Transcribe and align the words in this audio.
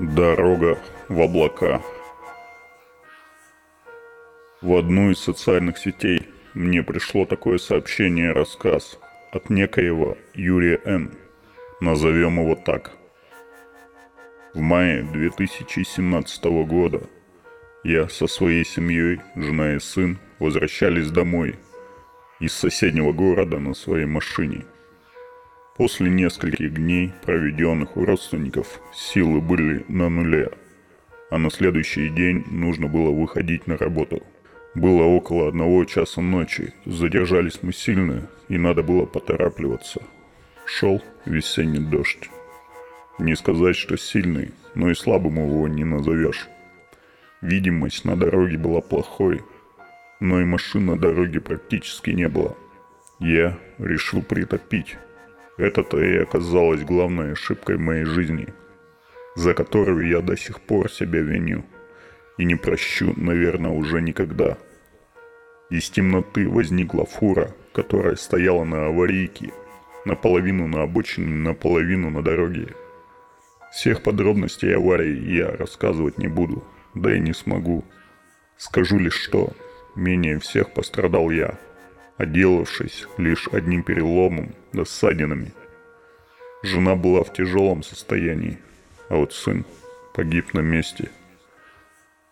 Дорога 0.00 0.76
в 1.08 1.20
облака. 1.20 1.80
В 4.60 4.74
одну 4.74 5.12
из 5.12 5.20
социальных 5.20 5.78
сетей 5.78 6.28
мне 6.52 6.82
пришло 6.82 7.26
такое 7.26 7.58
сообщение-рассказ 7.58 8.98
от 9.30 9.50
некоего 9.50 10.18
Юрия 10.34 10.80
Н. 10.84 11.12
Назовем 11.80 12.40
его 12.40 12.56
так. 12.56 12.90
В 14.52 14.58
мае 14.58 15.04
2017 15.04 16.44
года 16.66 17.02
я 17.84 18.08
со 18.08 18.26
своей 18.26 18.64
семьей, 18.64 19.20
жена 19.36 19.74
и 19.74 19.78
сын, 19.78 20.18
возвращались 20.40 21.12
домой 21.12 21.54
из 22.40 22.52
соседнего 22.52 23.12
города 23.12 23.60
на 23.60 23.74
своей 23.74 24.06
машине– 24.06 24.64
После 25.76 26.08
нескольких 26.08 26.74
дней, 26.74 27.12
проведенных 27.24 27.96
у 27.96 28.04
родственников, 28.04 28.80
силы 28.92 29.40
были 29.40 29.84
на 29.88 30.08
нуле, 30.08 30.52
а 31.30 31.38
на 31.38 31.50
следующий 31.50 32.10
день 32.10 32.44
нужно 32.48 32.86
было 32.86 33.10
выходить 33.10 33.66
на 33.66 33.76
работу. 33.76 34.22
Было 34.76 35.02
около 35.02 35.48
одного 35.48 35.84
часа 35.84 36.20
ночи, 36.20 36.74
задержались 36.86 37.58
мы 37.62 37.72
сильно, 37.72 38.30
и 38.48 38.56
надо 38.56 38.84
было 38.84 39.04
поторапливаться. 39.04 40.00
Шел 40.64 41.02
весенний 41.24 41.80
дождь. 41.80 42.30
Не 43.18 43.34
сказать, 43.34 43.74
что 43.74 43.96
сильный, 43.96 44.52
но 44.76 44.90
и 44.90 44.94
слабым 44.94 45.44
его 45.44 45.66
не 45.66 45.82
назовешь. 45.82 46.46
Видимость 47.40 48.04
на 48.04 48.16
дороге 48.16 48.58
была 48.58 48.80
плохой, 48.80 49.42
но 50.20 50.40
и 50.40 50.44
машин 50.44 50.86
на 50.86 50.96
дороге 50.96 51.40
практически 51.40 52.10
не 52.10 52.28
было. 52.28 52.56
Я 53.18 53.58
решил 53.78 54.22
притопить 54.22 54.96
это-то 55.56 56.00
и 56.00 56.18
оказалось 56.18 56.82
главной 56.82 57.32
ошибкой 57.32 57.78
моей 57.78 58.04
жизни, 58.04 58.48
за 59.36 59.54
которую 59.54 60.08
я 60.08 60.20
до 60.20 60.36
сих 60.36 60.60
пор 60.60 60.90
себя 60.90 61.20
виню 61.20 61.64
и 62.38 62.44
не 62.44 62.56
прощу, 62.56 63.14
наверное, 63.16 63.70
уже 63.70 64.00
никогда. 64.00 64.58
Из 65.70 65.88
темноты 65.90 66.48
возникла 66.48 67.06
фура, 67.06 67.54
которая 67.72 68.16
стояла 68.16 68.64
на 68.64 68.86
аварийке, 68.86 69.52
наполовину 70.04 70.66
на 70.66 70.82
обочине, 70.82 71.34
наполовину 71.34 72.10
на 72.10 72.22
дороге. 72.22 72.74
Всех 73.72 74.02
подробностей 74.02 74.74
аварии 74.74 75.32
я 75.32 75.50
рассказывать 75.50 76.18
не 76.18 76.28
буду, 76.28 76.64
да 76.94 77.14
и 77.14 77.20
не 77.20 77.32
смогу. 77.32 77.84
Скажу 78.56 78.98
лишь 78.98 79.20
что, 79.20 79.52
менее 79.96 80.38
всех 80.38 80.72
пострадал 80.72 81.30
я– 81.30 81.58
отделавшись 82.16 83.06
лишь 83.18 83.48
одним 83.48 83.82
переломом 83.82 84.54
да 84.72 84.84
ссадинами. 84.84 85.52
Жена 86.62 86.96
была 86.96 87.22
в 87.24 87.32
тяжелом 87.32 87.82
состоянии, 87.82 88.58
а 89.08 89.16
вот 89.16 89.32
сын 89.32 89.64
погиб 90.14 90.54
на 90.54 90.60
месте. 90.60 91.10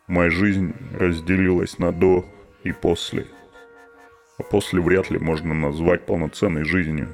Моя 0.06 0.30
жизнь 0.30 0.74
разделилась 0.98 1.78
на 1.78 1.92
до 1.92 2.24
и 2.64 2.72
после. 2.72 3.26
А 4.38 4.42
после 4.42 4.80
вряд 4.80 5.10
ли 5.10 5.18
можно 5.18 5.54
назвать 5.54 6.06
полноценной 6.06 6.64
жизнью. 6.64 7.08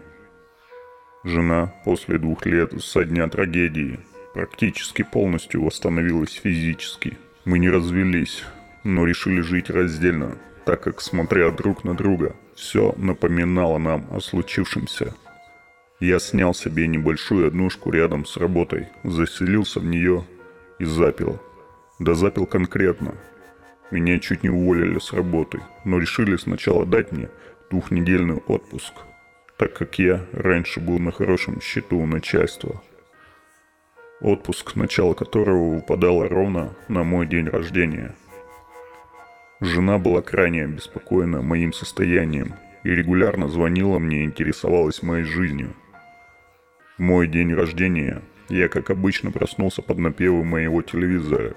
Жена 1.24 1.74
после 1.84 2.18
двух 2.18 2.46
лет 2.46 2.72
со 2.82 3.04
дня 3.04 3.28
трагедии 3.28 3.98
практически 4.34 5.02
полностью 5.02 5.64
восстановилась 5.64 6.32
физически. 6.32 7.18
Мы 7.44 7.58
не 7.58 7.68
развелись, 7.68 8.44
но 8.84 9.04
решили 9.04 9.40
жить 9.40 9.68
раздельно, 9.70 10.38
так 10.68 10.82
как, 10.82 11.00
смотря 11.00 11.50
друг 11.50 11.82
на 11.82 11.94
друга, 11.94 12.36
все 12.54 12.92
напоминало 12.98 13.78
нам 13.78 14.06
о 14.12 14.20
случившемся. 14.20 15.14
Я 15.98 16.18
снял 16.18 16.52
себе 16.52 16.86
небольшую 16.86 17.46
однушку 17.46 17.90
рядом 17.90 18.26
с 18.26 18.36
работой, 18.36 18.88
заселился 19.02 19.80
в 19.80 19.86
нее 19.86 20.26
и 20.78 20.84
запил. 20.84 21.40
Да 21.98 22.12
запил 22.12 22.44
конкретно. 22.44 23.14
Меня 23.90 24.18
чуть 24.18 24.42
не 24.42 24.50
уволили 24.50 24.98
с 24.98 25.14
работы, 25.14 25.62
но 25.86 25.98
решили 25.98 26.36
сначала 26.36 26.84
дать 26.84 27.12
мне 27.12 27.30
двухнедельный 27.70 28.36
отпуск, 28.36 28.92
так 29.56 29.72
как 29.72 29.98
я 29.98 30.26
раньше 30.32 30.80
был 30.80 30.98
на 30.98 31.12
хорошем 31.12 31.62
счету 31.62 31.96
у 31.96 32.04
начальства. 32.04 32.82
Отпуск, 34.20 34.76
начало 34.76 35.14
которого 35.14 35.76
выпадало 35.76 36.28
ровно 36.28 36.76
на 36.88 37.04
мой 37.04 37.26
день 37.26 37.48
рождения– 37.48 38.14
Жена 39.60 39.98
была 39.98 40.22
крайне 40.22 40.64
обеспокоена 40.64 41.42
моим 41.42 41.72
состоянием 41.72 42.54
и 42.84 42.90
регулярно 42.90 43.48
звонила 43.48 43.98
мне 43.98 44.20
и 44.20 44.24
интересовалась 44.24 45.02
моей 45.02 45.24
жизнью. 45.24 45.74
В 46.96 47.02
мой 47.02 47.26
день 47.26 47.52
рождения 47.52 48.22
я, 48.48 48.68
как 48.68 48.90
обычно, 48.90 49.32
проснулся 49.32 49.82
под 49.82 49.98
напевы 49.98 50.44
моего 50.44 50.80
телевизора, 50.82 51.54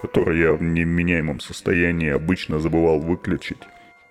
который 0.00 0.40
я 0.40 0.52
в 0.52 0.62
невменяемом 0.62 1.40
состоянии 1.40 2.10
обычно 2.10 2.58
забывал 2.58 3.00
выключить, 3.00 3.62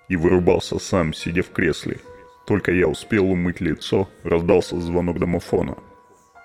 и 0.10 0.16
вырубался 0.16 0.80
сам, 0.80 1.14
сидя 1.14 1.44
в 1.44 1.52
кресле. 1.52 1.98
Только 2.46 2.72
я 2.72 2.88
успел 2.88 3.32
умыть 3.32 3.62
лицо, 3.62 4.10
раздался 4.24 4.80
звонок 4.80 5.20
домофона. 5.20 5.78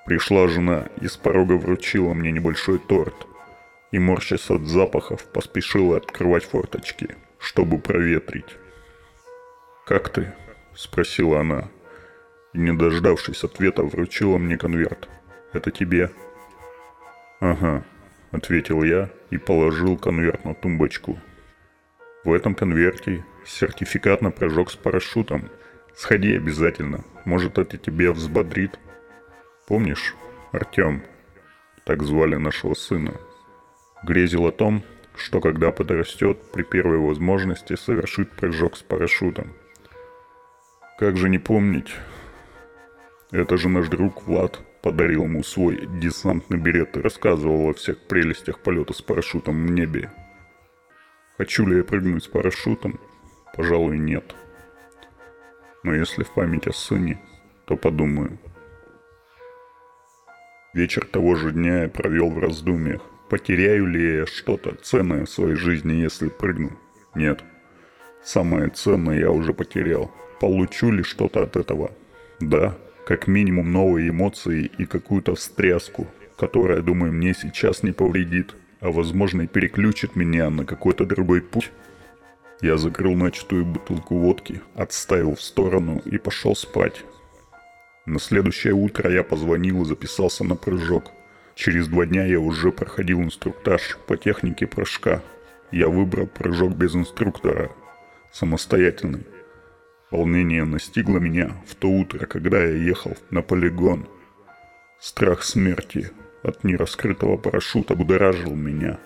Пришла 0.06 0.48
жена 0.48 0.88
и 1.00 1.09
с 1.09 1.16
порога 1.16 1.54
вручила 1.54 2.15
мне 2.15 2.32
небольшой 2.32 2.78
торт, 2.78 3.27
и, 3.93 3.99
морщась 3.99 4.51
от 4.51 4.67
запахов, 4.67 5.25
поспешила 5.25 5.97
открывать 5.97 6.45
форточки, 6.45 7.17
чтобы 7.39 7.78
проветрить. 7.78 8.56
«Как 9.87 10.09
ты?»– 10.11 10.33
спросила 10.75 11.41
она, 11.41 11.69
и, 12.53 12.59
не 12.59 12.73
дождавшись 12.73 13.45
ответа, 13.45 13.83
вручила 13.83 14.39
мне 14.39 14.56
конверт. 14.56 15.09
«Это 15.53 15.71
тебе?» 15.71 16.11
«Ага»,– 17.41 17.84
ответил 18.31 18.83
я 18.83 19.11
и 19.31 19.39
положил 19.39 19.97
конверт 19.97 20.45
на 20.45 20.55
тумбочку. 20.55 21.19
В 22.22 22.33
этом 22.33 22.55
конверте 22.55 23.25
сертификат 23.47 24.21
на 24.21 24.31
прыжок 24.31 24.71
с 24.71 24.77
парашютом. 24.77 25.49
Сходи 25.97 26.37
обязательно, 26.37 27.05
может 27.25 27.59
это 27.59 27.78
тебе 27.78 28.12
взбодрит. 28.12 28.78
Помнишь, 29.67 30.15
Артем? 30.53 31.03
Так 31.84 32.03
звали 32.03 32.37
нашего 32.37 32.75
сына 32.75 33.15
грезил 34.03 34.47
о 34.47 34.53
том, 34.53 34.83
что 35.15 35.41
когда 35.41 35.71
подрастет, 35.71 36.38
при 36.53 36.62
первой 36.62 36.99
возможности 36.99 37.77
совершит 37.77 38.31
прыжок 38.33 38.77
с 38.77 38.83
парашютом. 38.83 39.53
Как 40.99 41.16
же 41.16 41.28
не 41.28 41.38
помнить? 41.38 41.94
Это 43.31 43.56
же 43.56 43.69
наш 43.69 43.89
друг 43.89 44.27
Влад 44.27 44.60
подарил 44.83 45.25
ему 45.25 45.43
свой 45.43 45.87
десантный 45.87 46.59
берет 46.59 46.97
и 46.97 47.00
рассказывал 47.00 47.69
о 47.69 47.75
всех 47.75 47.99
прелестях 48.06 48.60
полета 48.60 48.93
с 48.93 49.03
парашютом 49.03 49.66
в 49.66 49.71
небе. 49.71 50.10
Хочу 51.37 51.66
ли 51.66 51.78
я 51.78 51.84
прыгнуть 51.84 52.25
с 52.25 52.28
парашютом? 52.28 52.99
Пожалуй, 53.55 53.99
нет. 53.99 54.34
Но 55.83 55.94
если 55.94 56.25
в 56.25 56.33
память 56.33 56.66
о 56.66 56.72
сыне, 56.72 57.21
то 57.66 57.77
подумаю. 57.77 58.39
Вечер 60.72 61.06
того 61.06 61.34
же 61.34 61.53
дня 61.53 61.83
я 61.83 61.89
провел 61.89 62.31
в 62.31 62.39
раздумьях– 62.39 63.03
Потеряю 63.31 63.87
ли 63.87 64.17
я 64.17 64.27
что-то 64.27 64.75
ценное 64.83 65.25
в 65.25 65.31
своей 65.31 65.55
жизни, 65.55 65.93
если 65.93 66.29
прыгну? 66.29 66.73
Нет. 67.15 67.45
Самое 68.25 68.71
ценное 68.71 69.21
я 69.21 69.31
уже 69.31 69.55
потерял. 69.55 70.11
Получу 70.41 70.91
ли 70.91 71.05
что-то 71.05 71.45
от 71.45 71.55
этого? 71.55 71.93
Да. 72.41 72.77
Как 73.07 73.29
минимум 73.29 73.71
новые 73.71 74.09
эмоции 74.09 74.69
и 74.79 74.85
какую-то 74.85 75.37
встряску, 75.37 76.09
которая, 76.37 76.83
думаю, 76.83 77.13
мне 77.13 77.33
сейчас 77.33 77.85
не 77.85 77.93
повредит, 77.93 78.57
а 78.81 78.91
возможно 78.91 79.43
и 79.43 79.47
переключит 79.47 80.17
меня 80.17 80.51
на 80.51 80.65
какой-то 80.65 81.05
другой 81.05 81.41
путь. 81.41 81.71
Я 82.61 82.79
закрыл 82.79 83.15
начатую 83.15 83.65
бутылку 83.65 84.19
водки, 84.19 84.60
отставил 84.75 85.37
в 85.37 85.41
сторону 85.41 86.03
и 86.04 86.19
пошел 86.19 86.57
спать. 86.57 87.04
На 88.07 88.19
следующее 88.19 88.75
утро 88.75 89.09
я 89.09 89.22
позвонил 89.22 89.83
и 89.83 89.84
записался 89.84 90.43
на 90.43 90.57
прыжок– 90.57 91.13
Через 91.60 91.89
два 91.89 92.07
дня 92.07 92.24
я 92.24 92.41
уже 92.41 92.72
проходил 92.72 93.21
инструктаж 93.21 93.98
по 94.07 94.16
технике 94.16 94.66
прыжка. 94.66 95.22
Я 95.71 95.89
выбрал 95.89 96.27
прыжок 96.27 96.74
без 96.74 96.97
инструктора, 96.97 97.71
самостоятельный. 98.33 99.27
Волнение 100.10 100.65
настигло 100.65 101.18
меня 101.18 101.54
в 101.66 101.74
то 101.74 101.91
утро, 101.91 102.24
когда 102.24 102.65
я 102.65 102.77
ехал 102.77 103.15
на 103.28 103.42
полигон. 103.42 104.09
Страх 104.98 105.42
смерти 105.42 106.10
от 106.42 106.65
нераскрытого 106.65 107.36
парашюта 107.36 107.95
будоражил 107.95 108.54
меня. 108.54 108.98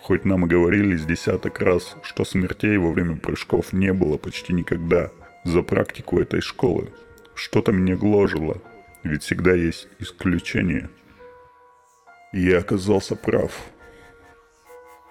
Хоть 0.00 0.24
нам 0.24 0.46
и 0.46 0.48
говорили 0.48 0.96
с 0.96 1.06
десяток 1.06 1.60
раз, 1.60 1.96
что 2.02 2.24
смертей 2.24 2.76
во 2.76 2.90
время 2.90 3.18
прыжков 3.18 3.72
не 3.72 3.92
было 3.92 4.16
почти 4.16 4.52
никогда 4.52 5.12
за 5.44 5.62
практику 5.62 6.18
этой 6.18 6.40
школы. 6.40 6.88
Что-то 7.36 7.70
меня 7.70 7.94
гложило, 7.94 8.60
ведь 9.04 9.22
всегда 9.22 9.54
есть 9.54 9.86
я 12.32 12.58
оказался 12.58 13.16
прав. 13.16 13.52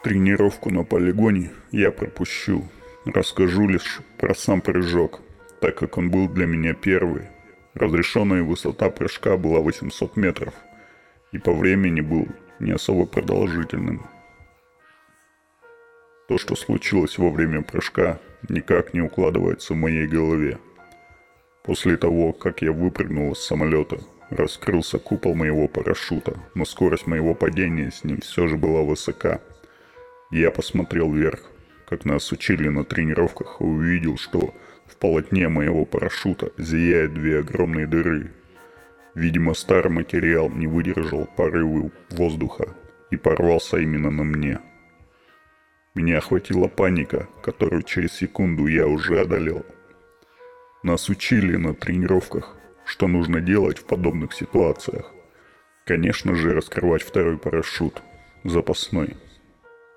Тренировку 0.04 0.70
на 0.72 0.84
полигоне 0.84 1.52
я 1.72 1.92
пропущу. 1.92 2.68
Расскажу 3.06 3.68
лишь 3.68 4.00
про 4.18 4.34
сам 4.34 4.62
прыжок, 4.62 5.22
так 5.60 5.76
как 5.78 5.98
он 5.98 6.10
был 6.10 6.30
для 6.30 6.46
меня 6.46 6.74
первый. 6.74 7.24
Разрешенная 7.74 8.44
высота 8.44 8.90
прыжка 8.90 9.38
была 9.38 9.60
800 9.60 10.16
метров, 10.16 10.54
и 11.32 11.38
по 11.38 11.54
времени 11.54 12.02
был 12.02 12.28
не 12.60 12.72
особо 12.72 13.06
продолжительным. 13.06 14.06
То, 16.28 16.38
что 16.38 16.56
случилось 16.56 17.18
во 17.18 17.30
время 17.30 17.62
прыжка, 17.64 18.20
никак 18.48 18.94
не 18.94 19.02
укладывается 19.02 19.74
в 19.74 19.78
моей 19.78 20.08
голове. 20.08 20.60
После 21.64 21.98
того, 21.98 22.34
как 22.34 22.62
я 22.62 22.72
выпрыгнул 22.72 23.34
из 23.34 23.40
самолета, 23.40 24.00
раскрылся 24.30 25.00
купол 25.00 25.36
моего 25.36 25.68
парашюта, 25.68 26.38
но 26.56 26.66
скорость 26.66 27.08
моего 27.08 27.34
падения 27.34 27.92
с 27.92 28.04
ним 28.04 28.22
все 28.22 28.48
же 28.48 28.58
была 28.58 28.82
высока. 28.82 29.42
Я 30.32 30.52
посмотрел 30.52 31.12
вверх, 31.12 31.42
как 31.88 32.06
нас 32.06 32.32
учили 32.32 32.70
на 32.70 32.84
тренировках, 32.84 33.58
и 33.60 33.64
увидел, 33.64 34.18
что 34.18 34.54
в 34.86 34.96
полотне 34.98 35.50
моего 35.50 35.86
парашюта 35.86 36.52
зияют 36.58 37.14
две 37.14 37.40
огромные 37.40 37.88
дыры. 37.88 38.32
Видимо, 39.16 39.54
старый 39.54 39.92
материал 39.92 40.50
не 40.50 40.68
выдержал 40.68 41.28
порывы 41.36 41.92
воздуха 42.10 42.76
и 43.10 43.18
порвался 43.18 43.78
именно 43.78 44.12
на 44.12 44.24
мне. 44.24 44.60
Меня 45.96 46.20
охватила 46.20 46.68
паника, 46.68 47.28
которую 47.42 47.82
через 47.82 48.14
секунду 48.14 48.68
я 48.68 48.88
уже 48.88 49.20
одолел. 49.20 49.66
Нас 50.84 51.10
учили 51.10 51.56
на 51.58 51.74
тренировках, 51.74 52.56
что 52.90 53.08
нужно 53.08 53.40
делать 53.40 53.78
в 53.78 53.86
подобных 53.86 54.34
ситуациях. 54.34 55.14
Конечно 55.86 56.34
же, 56.34 56.56
раскрывать 56.56 57.04
второй 57.04 57.38
парашют, 57.38 58.02
запасной. 58.44 59.16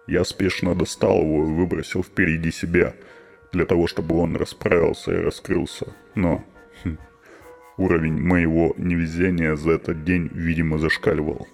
Я 0.06 0.25
спешно 0.25 0.75
достал 0.75 1.23
его 1.23 1.44
и 1.44 1.53
выбросил 1.53 2.03
впереди 2.03 2.50
себя, 2.50 2.94
для 3.50 3.65
того, 3.65 3.87
чтобы 3.87 4.17
он 4.17 4.37
расправился 4.37 5.12
и 5.12 5.23
раскрылся. 5.23 5.94
Но 6.15 6.44
хм, 6.85 6.99
уровень 7.79 8.21
моего 8.21 8.75
невезения 8.77 9.56
за 9.56 9.73
этот 9.73 10.05
день, 10.05 10.29
видимо, 10.31 10.77
зашкаливал. 10.77 11.49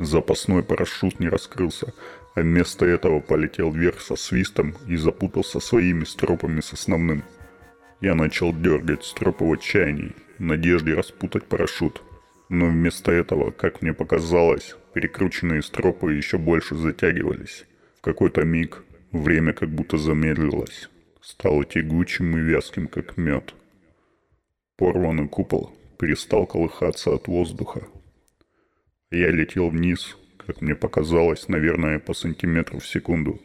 Запасной 0.00 0.64
парашют 0.64 1.20
не 1.20 1.28
раскрылся, 1.28 1.94
а 2.34 2.40
вместо 2.40 2.84
этого 2.84 3.20
полетел 3.20 3.70
вверх 3.70 4.00
со 4.00 4.16
свистом 4.16 4.74
и 4.88 4.96
запутался 4.96 5.60
своими 5.60 6.02
стропами 6.02 6.60
с 6.60 6.72
основным. 6.72 7.22
Я 8.00 8.16
начал 8.16 8.52
дергать 8.52 9.04
стропы 9.04 9.44
в 9.44 9.52
отчаянии, 9.52 10.16
в 10.38 10.42
надежде 10.42 10.94
распутать 10.94 11.44
парашют. 11.44 12.02
Но 12.48 12.66
вместо 12.66 13.10
этого, 13.10 13.50
как 13.50 13.82
мне 13.82 13.92
показалось, 13.92 14.76
перекрученные 14.92 15.62
стропы 15.62 16.14
еще 16.14 16.38
больше 16.38 16.74
затягивались. 16.76 17.64
В 17.98 18.00
какой-то 18.00 18.44
миг 18.44 18.84
время 19.12 19.52
как 19.52 19.70
будто 19.70 19.96
замедлилось, 19.96 20.90
стало 21.20 21.64
тягучим 21.64 22.36
и 22.36 22.40
вязким, 22.40 22.86
как 22.86 23.16
мед. 23.16 23.54
Порванный 24.76 25.28
купол 25.28 25.76
перестал 25.98 26.46
колыхаться 26.46 27.14
от 27.14 27.28
воздуха. 27.28 27.86
Я 29.10 29.30
летел 29.30 29.70
вниз, 29.70 30.16
как 30.38 30.60
мне 30.60 30.74
показалось, 30.74 31.48
наверное, 31.48 31.98
по 31.98 32.14
сантиметру 32.14 32.80
в 32.80 32.86
секунду. 32.86 33.40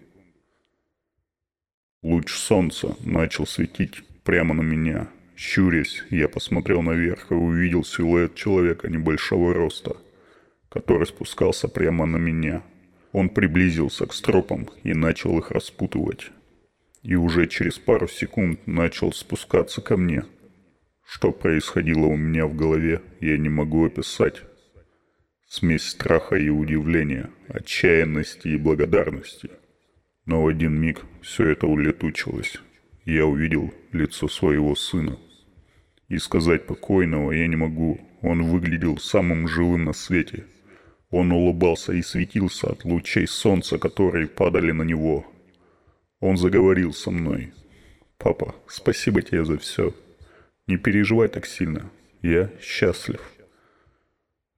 Луч 2.01 2.31
солнца 2.33 2.95
начал 3.03 3.45
светить 3.45 4.03
прямо 4.23 4.53
на 4.53 4.61
меня. 4.61 5.09
Щурясь, 5.41 6.03
я 6.09 6.27
посмотрел 6.27 6.81
наверх 6.81 7.31
и 7.31 7.33
увидел 7.33 7.85
силуэт 7.85 8.35
человека 8.35 8.89
небольшого 8.89 9.53
роста, 9.53 9.95
который 10.67 11.07
спускался 11.07 11.69
прямо 11.69 12.05
на 12.05 12.17
меня. 12.17 12.61
Он 13.13 13.29
приблизился 13.29 14.05
к 14.05 14.13
стропам 14.13 14.67
и 14.83 14.93
начал 14.93 15.39
их 15.39 15.51
распутывать. 15.51 16.31
И 17.03 17.15
уже 17.15 17.47
через 17.47 17.79
пару 17.79 18.09
секунд 18.09 18.67
начал 18.67 19.13
спускаться 19.13 19.79
ко 19.79 19.95
мне. 19.95 20.25
Что 21.07 21.31
происходило 21.31 22.07
у 22.07 22.17
меня 22.17 22.45
в 22.45 22.53
голове, 22.53 23.01
я 23.21 23.37
не 23.37 23.47
могу 23.47 23.85
описать. 23.85 24.43
Смесь 25.47 25.87
страха 25.87 26.35
и 26.35 26.49
удивления, 26.49 27.29
отчаянности 27.47 28.49
и 28.49 28.57
благодарности. 28.57 29.49
Но 30.25 30.43
в 30.43 30.47
один 30.47 30.77
миг 30.81 31.05
все 31.21 31.47
это 31.47 31.65
улетучилось. 31.65 32.57
Я 33.05 33.25
увидел 33.25 33.73
лицо 33.93 34.27
своего 34.27 34.75
сына. 34.75 35.17
И 36.09 36.17
сказать 36.17 36.65
покойного 36.65 37.31
я 37.31 37.47
не 37.47 37.55
могу. 37.55 37.99
Он 38.21 38.43
выглядел 38.43 38.97
самым 38.97 39.47
живым 39.47 39.85
на 39.85 39.93
свете. 39.93 40.45
Он 41.11 41.31
улыбался 41.31 41.93
и 41.93 42.01
светился 42.01 42.67
от 42.71 42.83
лучей 42.83 43.27
солнца, 43.27 43.77
которые 43.77 44.27
падали 44.27 44.71
на 44.71 44.83
него. 44.83 45.25
Он 46.19 46.35
заговорил 46.35 46.93
со 46.93 47.11
мной. 47.11 47.53
«Папа, 48.17 48.53
спасибо 48.67 49.21
тебе 49.21 49.45
за 49.45 49.57
все. 49.57 49.93
Не 50.67 50.77
переживай 50.77 51.29
так 51.29 51.45
сильно. 51.45 51.89
Я 52.21 52.49
счастлив». 52.59 53.21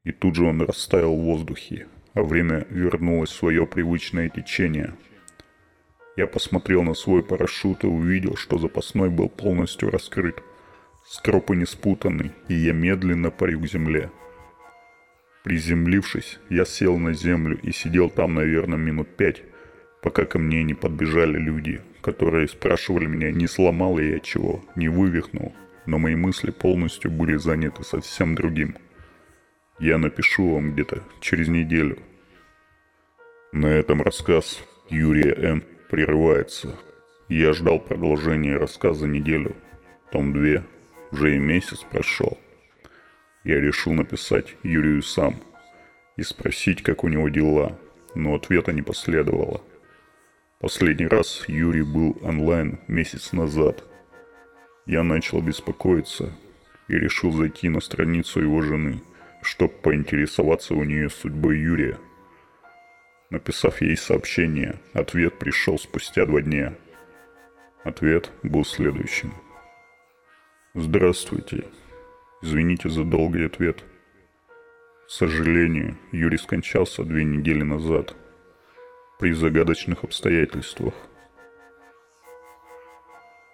И 0.03 0.11
тут 0.11 0.35
же 0.35 0.45
он 0.45 0.61
растаял 0.61 1.15
в 1.15 1.21
воздухе, 1.21 1.87
а 2.13 2.23
время 2.23 2.65
вернулось 2.69 3.29
в 3.29 3.35
свое 3.35 3.67
привычное 3.67 4.29
течение. 4.29 4.95
Я 6.17 6.25
посмотрел 6.27 6.81
на 6.81 6.95
свой 6.95 7.23
парашют 7.23 7.83
и 7.83 7.87
увидел, 7.87 8.35
что 8.35 8.57
запасной 8.57 9.09
был 9.09 9.29
полностью 9.29 9.91
раскрыт. 9.91 10.41
Стропы 11.05 11.55
не 11.55 11.65
спутаны, 11.65 12.31
и 12.47 12.53
я 12.53 12.73
медленно 12.73 13.31
парю 13.31 13.59
к 13.59 13.67
земле. 13.67 14.11
Приземлившись, 15.43 16.39
я 16.49 16.65
сел 16.65 16.97
на 16.97 17.13
землю 17.13 17.59
и 17.61 17.71
сидел 17.71 18.09
там, 18.09 18.35
наверное, 18.35 18.77
минут 18.77 19.15
пять, 19.17 19.43
пока 20.01 20.25
ко 20.25 20.39
мне 20.39 20.63
не 20.63 20.73
подбежали 20.73 21.37
люди, 21.37 21.81
которые 22.01 22.47
спрашивали 22.47 23.07
меня, 23.07 23.31
не 23.31 23.47
сломал 23.47 23.97
ли 23.97 24.11
я 24.11 24.19
чего, 24.19 24.63
не 24.75 24.89
вывихнул, 24.89 25.53
но 25.85 25.97
мои 25.97 26.15
мысли 26.15 26.51
полностью 26.51 27.11
были 27.11 27.35
заняты 27.35 27.83
совсем 27.83 28.35
другим– 28.35 28.77
я 29.81 29.97
напишу 29.97 30.53
вам 30.53 30.73
где-то 30.73 31.01
через 31.21 31.47
неделю. 31.47 31.97
На 33.51 33.65
этом 33.65 34.03
рассказ 34.03 34.63
Юрия 34.91 35.33
Н. 35.33 35.63
прерывается. 35.89 36.77
Я 37.29 37.53
ждал 37.53 37.79
продолжения 37.79 38.57
рассказа 38.57 39.07
неделю. 39.07 39.55
Том 40.11 40.33
2. 40.33 40.63
Уже 41.11 41.35
и 41.35 41.39
месяц 41.39 41.79
прошел. 41.83 42.37
Я 43.43 43.59
решил 43.59 43.93
написать 43.93 44.55
Юрию 44.63 45.01
сам 45.01 45.35
и 46.17 46.23
спросить, 46.23 46.83
как 46.83 47.03
у 47.03 47.07
него 47.07 47.29
дела, 47.29 47.77
но 48.15 48.35
ответа 48.35 48.71
не 48.71 48.81
последовало. 48.81 49.61
Последний 50.59 51.07
раз 51.07 51.43
Юрий 51.47 51.83
был 51.83 52.17
онлайн 52.21 52.79
месяц 52.87 53.31
назад. 53.33 53.83
Я 54.85 55.03
начал 55.03 55.41
беспокоиться 55.41 56.31
и 56.87 56.93
решил 56.93 57.31
зайти 57.31 57.69
на 57.69 57.79
страницу 57.79 58.41
его 58.41 58.61
жены– 58.61 59.01
чтобы 59.41 59.73
поинтересоваться 59.73 60.73
у 60.73 60.83
нее 60.83 61.09
судьбой 61.09 61.59
Юрия. 61.59 61.97
Написав 63.29 63.81
ей 63.81 63.97
сообщение, 63.97 64.79
ответ 64.93 65.39
пришел 65.39 65.79
спустя 65.79 66.25
два 66.25 66.41
дня. 66.41 66.73
Ответ 67.83 68.31
был 68.43 68.63
следующим. 68.65 69.33
Здравствуйте. 70.73 71.65
Извините 72.41 72.87
за 72.87 73.03
долгий 73.03 73.43
ответ. 73.43 73.83
К 75.05 75.09
сожалению, 75.09 75.97
Юрий 76.13 76.37
скончался 76.37 77.03
две 77.03 77.25
недели 77.25 77.61
назад 77.61 78.15
при 79.19 79.33
загадочных 79.33 80.05
обстоятельствах. 80.05 80.93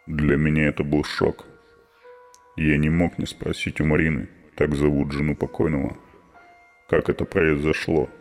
Для 0.06 0.38
меня 0.38 0.68
это 0.68 0.84
был 0.84 1.04
шок. 1.04 1.48
Я 2.56 2.78
не 2.78 2.92
мог 2.92 3.18
не 3.18 3.26
спросить 3.26 3.82
у 3.82 3.86
Марины, 3.86 4.30
так 4.56 4.76
зовут 4.76 5.12
жену 5.12 5.36
покойного, 5.36 5.98
как 6.88 7.10
это 7.10 7.26
произошло, 7.26 8.12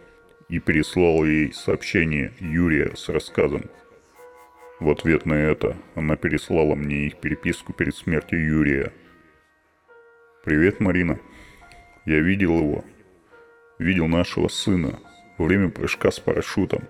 и 0.49 0.59
переслал 0.59 1.23
ей 1.23 1.53
сообщение 1.53 2.33
Юрия 2.41 2.97
с 2.97 3.11
рассказом. 3.11 3.65
В 4.79 4.91
ответ 4.91 5.25
на 5.25 5.35
это 5.35 5.77
она 5.95 6.17
переслала 6.17 6.75
мне 6.75 7.07
их 7.07 7.19
переписку 7.19 7.73
перед 7.73 7.97
смертью 7.97 8.45
Юрия. 8.45 8.93
«Привет, 10.45 10.81
Марина. 10.81 11.19
Я 12.05 12.21
видел 12.21 12.59
его. 12.59 12.85
Видел 13.79 14.07
нашего 14.07 14.49
сына 14.49 14.99
во 15.39 15.47
время 15.47 15.71
прыжка 15.71 16.11
с 16.11 16.21
парашютом. 16.21 16.85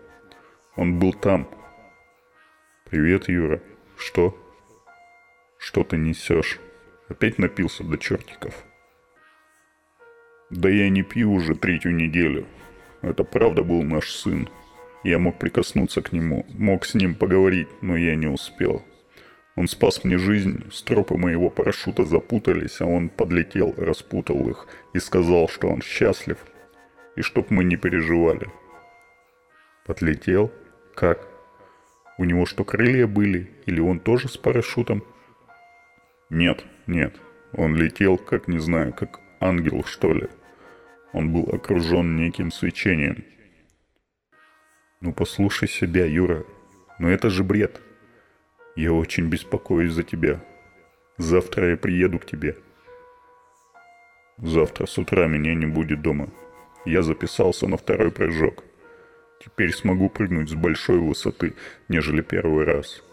Он 0.75 0.99
был 0.99 1.13
там. 1.13 1.49
Привет, 2.91 3.29
Юра. 3.29 3.63
Что? 3.97 4.37
Что 5.59 5.85
ты 5.85 5.97
несешь? 5.97 6.59
Опять 7.09 7.39
напился 7.39 7.85
до 7.85 7.97
чертиков?» 7.99 8.65
Да 10.51 10.69
я 10.69 10.89
не 10.91 11.03
пью 11.03 11.33
уже 11.33 11.57
третью 11.57 11.95
неделю. 11.95 12.47
Это 13.03 13.25
правда 13.25 13.65
был 13.65 13.83
наш 13.83 14.11
сын. 14.11 14.49
Я 15.07 15.21
мог 15.21 15.39
прикоснуться 15.39 16.03
к 16.03 16.11
нему, 16.11 16.45
мог 16.49 16.85
с 16.85 16.95
ним 16.95 17.15
поговорить, 17.15 17.69
но 17.81 17.97
я 17.97 18.17
не 18.17 18.27
успел. 18.27 18.85
Он 19.55 19.69
спас 19.69 20.03
мне 20.03 20.19
жизнь, 20.19 20.65
стропы 20.73 21.17
моего 21.17 21.49
парашюта 21.49 22.05
запутались, 22.05 22.81
а 22.81 22.87
он 22.87 23.09
подлетел, 23.09 23.73
распутал 23.77 24.49
их 24.49 24.67
и 24.95 24.99
сказал, 24.99 25.49
что 25.49 25.69
он 25.69 25.81
счастлив, 25.81 26.39
и 27.15 27.23
чтоб 27.23 27.51
мы 27.51 27.63
не 27.63 27.77
переживали. 27.77 28.51
Подлетел? 29.87 30.51
Как? 30.97 31.29
У 32.19 32.25
него 32.25 32.45
что, 32.45 32.65
крылья 32.65 33.07
были? 33.07 33.49
Или 33.67 33.79
он 33.79 34.01
тоже 34.01 34.29
с 34.29 34.37
парашютом? 34.37 35.05
Нет, 36.31 36.65
нет. 36.89 37.15
Он 37.53 37.77
летел, 37.77 38.19
как 38.19 38.49
не 38.49 38.59
знаю, 38.59 38.93
как 38.93 39.21
ангел, 39.39 39.85
что 39.85 40.13
ли. 40.13 40.27
Он 41.13 41.33
был 41.33 41.49
окружен 41.55 42.17
неким 42.17 42.51
свечением. 42.51 43.25
Ну 45.07 45.13
послушай 45.13 45.69
себя, 45.69 46.05
Юра. 46.05 46.45
Но 46.99 47.09
это 47.09 47.31
же 47.31 47.45
бред. 47.45 47.81
Я 48.75 48.93
очень 48.93 49.29
беспокоюсь 49.29 49.93
за 49.93 50.03
тебя. 50.03 50.45
Завтра 51.17 51.71
я 51.71 51.77
приеду 51.77 52.19
к 52.19 52.27
тебе. 52.27 52.57
Завтра 54.37 54.87
с 54.87 54.99
утра 54.99 55.29
меня 55.29 55.55
не 55.55 55.67
будет 55.67 56.03
дома. 56.03 56.29
Я 56.85 57.05
записался 57.05 57.69
на 57.69 57.77
второй 57.77 58.11
прыжок. 58.11 58.65
Теперь 59.45 59.73
смогу 59.73 60.11
прыгнуть 60.11 60.51
с 60.51 60.55
большой 60.55 60.99
высоты, 60.99 61.55
нежели 61.89 62.21
первый 62.21 62.65
раз. 62.65 63.05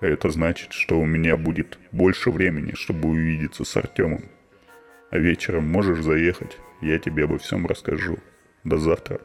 А 0.00 0.06
это 0.06 0.30
значит, 0.30 0.72
что 0.72 0.98
у 0.98 1.06
меня 1.06 1.36
будет 1.36 1.78
больше 1.92 2.32
времени, 2.32 2.72
чтобы 2.74 3.10
увидеться 3.10 3.64
с 3.64 3.76
Артемом. 3.76 4.24
А 5.10 5.18
вечером 5.18 5.68
можешь 5.68 6.02
заехать, 6.02 6.58
я 6.80 6.98
тебе 6.98 7.22
обо 7.22 7.38
всем 7.38 7.68
расскажу. 7.68 8.18
До 8.64 8.78
завтра. 8.78 9.20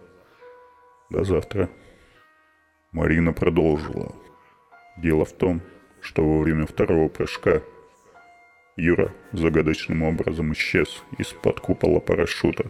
До 1.09 1.23
завтра. 1.23 1.67
Марина 2.91 3.33
продолжила. 3.33 4.13
Дело 4.97 5.25
в 5.25 5.31
том, 5.33 5.61
что 6.01 6.23
во 6.27 6.39
время 6.39 6.65
второго 6.65 7.07
прыжка 7.09 7.61
Юра 8.75 9.13
загадочным 9.31 10.03
образом 10.03 10.53
исчез 10.53 11.03
из-под 11.17 11.59
купола 11.59 11.99
парашюта. 11.99 12.65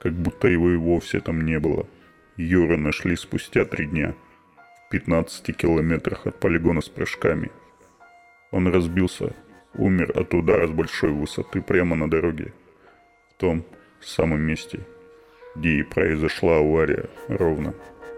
Как 0.00 0.12
будто 0.12 0.48
его 0.48 0.70
и 0.70 0.76
вовсе 0.76 1.20
там 1.20 1.44
не 1.44 1.58
было. 1.58 1.86
Юра 2.36 2.76
нашли 2.76 3.16
спустя 3.16 3.64
три 3.64 3.86
дня– 3.86 4.14
15 4.90 5.56
километрах 5.56 6.26
от 6.26 6.40
полигона 6.40 6.80
с 6.80 6.88
прыжками. 6.88 7.50
Он 8.50 8.66
разбился, 8.66 9.34
умер 9.74 10.10
от 10.18 10.34
удара 10.34 10.66
с 10.66 10.70
большой 10.70 11.12
высоты 11.12 11.62
прямо 11.62 11.94
на 11.94 12.10
дороге. 12.10 12.52
В 13.30 13.34
том 13.40 13.64
самом 14.00 14.40
месте, 14.40 14.80
где 15.54 15.78
и 15.78 15.82
произошла 15.84 16.58
авария 16.58 17.08
ровно 17.28 17.72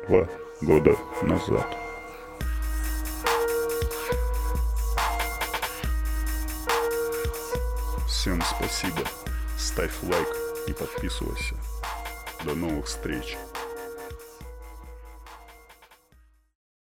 два 0.09 0.29
года 0.63 0.97
назад. 1.23 1.77
Всем 8.07 8.41
спасибо. 8.43 9.03
Ставь 9.59 9.93
лайк 10.03 10.29
и 10.69 10.73
подписывайся. 10.73 11.57
До 12.45 12.55
новых 12.55 12.87
встреч. 12.87 13.37